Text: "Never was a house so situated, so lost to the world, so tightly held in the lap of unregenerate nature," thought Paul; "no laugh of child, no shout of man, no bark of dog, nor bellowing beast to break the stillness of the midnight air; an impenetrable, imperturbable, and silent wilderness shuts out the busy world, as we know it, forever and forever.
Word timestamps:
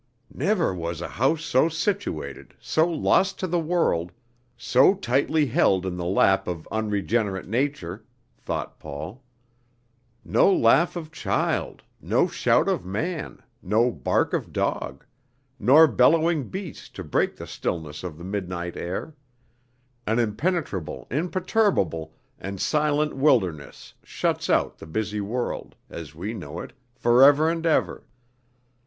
"Never 0.33 0.73
was 0.73 0.99
a 0.99 1.07
house 1.07 1.45
so 1.45 1.69
situated, 1.69 2.55
so 2.59 2.89
lost 2.89 3.37
to 3.37 3.45
the 3.45 3.59
world, 3.59 4.11
so 4.57 4.95
tightly 4.95 5.45
held 5.45 5.85
in 5.85 5.95
the 5.95 6.05
lap 6.07 6.47
of 6.47 6.67
unregenerate 6.71 7.45
nature," 7.47 8.03
thought 8.35 8.79
Paul; 8.79 9.23
"no 10.25 10.51
laugh 10.51 10.95
of 10.95 11.11
child, 11.11 11.83
no 12.01 12.25
shout 12.25 12.67
of 12.67 12.83
man, 12.83 13.43
no 13.61 13.91
bark 13.91 14.33
of 14.33 14.51
dog, 14.51 15.05
nor 15.59 15.85
bellowing 15.85 16.49
beast 16.49 16.95
to 16.95 17.03
break 17.03 17.35
the 17.35 17.45
stillness 17.45 18.03
of 18.03 18.17
the 18.17 18.23
midnight 18.23 18.75
air; 18.75 19.13
an 20.07 20.17
impenetrable, 20.17 21.05
imperturbable, 21.11 22.11
and 22.39 22.59
silent 22.59 23.15
wilderness 23.15 23.93
shuts 24.01 24.49
out 24.49 24.79
the 24.79 24.87
busy 24.87 25.21
world, 25.21 25.75
as 25.91 26.15
we 26.15 26.33
know 26.33 26.59
it, 26.59 26.73
forever 26.95 27.47
and 27.47 27.61
forever. 27.65 28.03